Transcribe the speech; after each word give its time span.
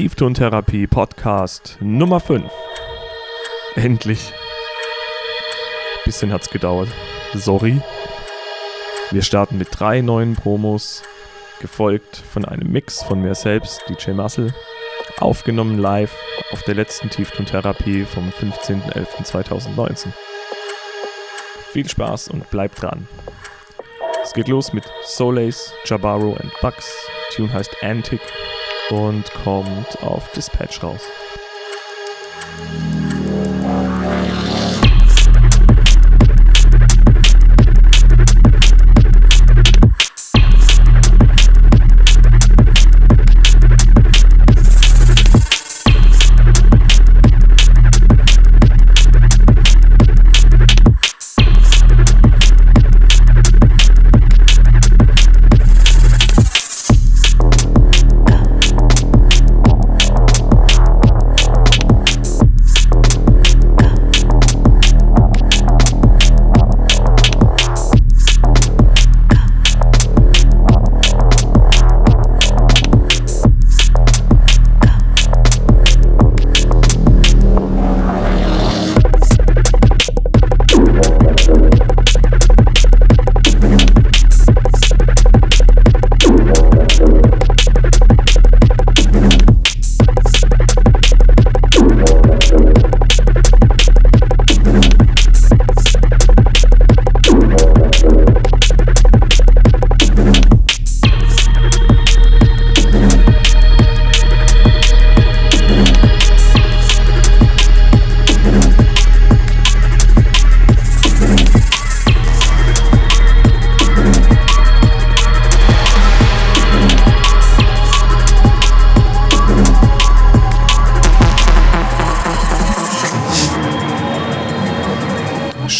Tieftontherapie 0.00 0.86
Podcast 0.86 1.76
Nummer 1.82 2.20
5. 2.20 2.50
Endlich. 3.74 4.32
Bisschen 6.06 6.32
hat's 6.32 6.48
gedauert. 6.48 6.88
Sorry. 7.34 7.82
Wir 9.10 9.20
starten 9.20 9.58
mit 9.58 9.68
drei 9.70 10.00
neuen 10.00 10.36
Promos, 10.36 11.02
gefolgt 11.60 12.16
von 12.16 12.46
einem 12.46 12.72
Mix 12.72 13.02
von 13.02 13.20
mir 13.20 13.34
selbst, 13.34 13.82
DJ 13.90 14.12
Muscle, 14.12 14.54
aufgenommen 15.18 15.76
live 15.76 16.16
auf 16.52 16.62
der 16.62 16.76
letzten 16.76 17.10
Tieftontherapie 17.10 18.06
vom 18.06 18.30
15.11.2019. 18.30 20.06
Viel 21.72 21.86
Spaß 21.86 22.28
und 22.28 22.48
bleibt 22.48 22.80
dran. 22.80 23.06
Es 24.22 24.32
geht 24.32 24.48
los 24.48 24.72
mit 24.72 24.90
Solace, 25.04 25.74
Jabaro 25.84 26.38
and 26.40 26.52
Bugs. 26.62 26.90
Tune 27.34 27.52
heißt 27.52 27.76
Antic 27.82 28.22
und 28.90 29.32
kommt 29.44 30.02
auf 30.02 30.30
Dispatch 30.32 30.82
raus. 30.82 31.02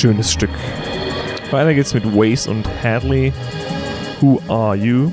Schönes 0.00 0.33
Stück. 0.33 0.50
Weiter 1.50 1.75
geht's 1.75 1.93
mit 1.93 2.06
Waze 2.06 2.50
und 2.50 2.66
Hadley. 2.83 3.34
Who 4.21 4.41
are 4.49 4.75
you? 4.75 5.12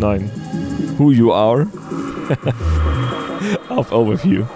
Nein. 0.00 0.30
Who 0.96 1.10
you 1.10 1.30
are? 1.30 1.66
Auf 3.68 3.92
Overview. 3.92 4.46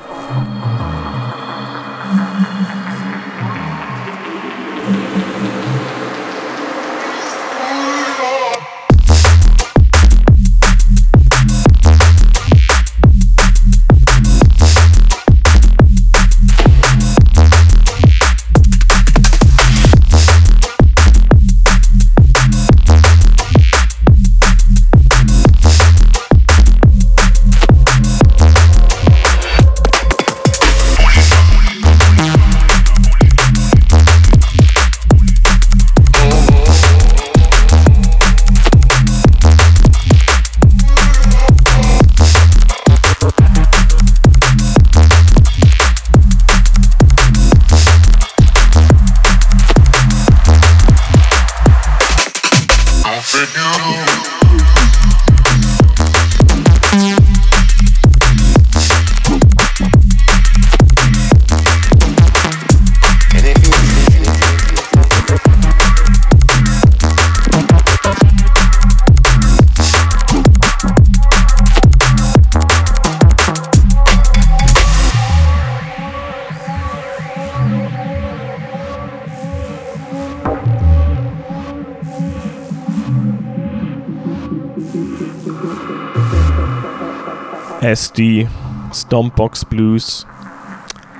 SD 88.02 88.48
Stompbox 88.92 89.64
Blues 89.64 90.26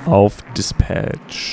auf 0.05 0.43
Dispatch. 0.57 1.52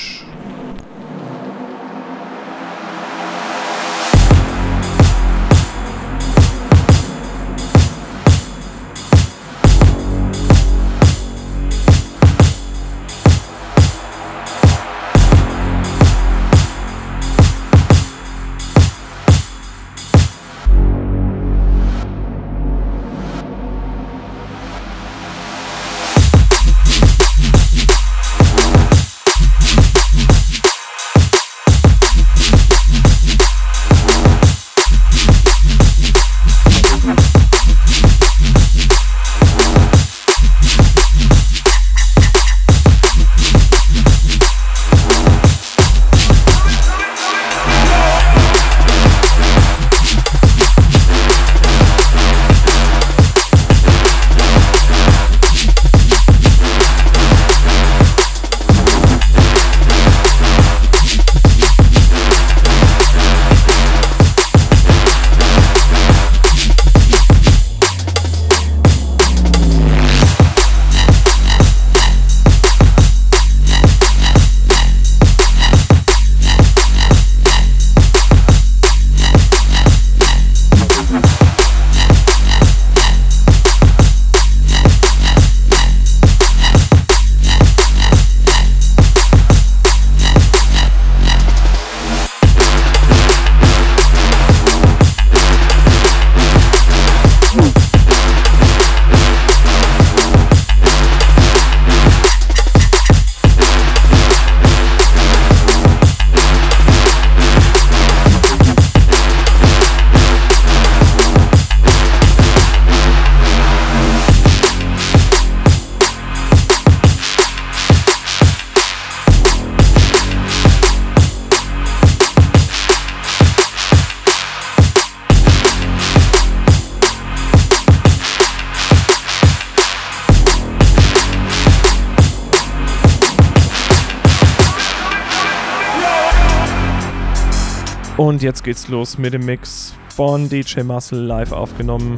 Und 138.30 138.42
jetzt 138.42 138.62
geht's 138.62 138.86
los 138.86 139.18
mit 139.18 139.34
dem 139.34 139.44
Mix 139.44 139.92
von 140.14 140.48
DJ 140.48 140.82
Muscle 140.82 141.18
live 141.18 141.50
aufgenommen. 141.50 142.14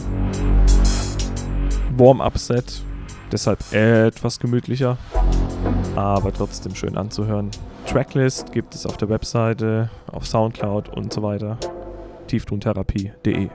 Warm-up-Set, 1.97 2.83
deshalb 3.33 3.61
etwas 3.73 4.39
gemütlicher, 4.39 4.99
aber 5.97 6.31
trotzdem 6.31 6.75
schön 6.75 6.99
anzuhören. 6.99 7.51
Tracklist 7.87 8.53
gibt 8.53 8.75
es 8.75 8.85
auf 8.85 8.99
der 8.99 9.09
Webseite, 9.09 9.89
auf 10.07 10.27
Soundcloud 10.27 10.91
und 10.91 11.15
so 11.15 11.23
weiter. 11.23 11.57
Tieftontherapie.de 12.27 13.49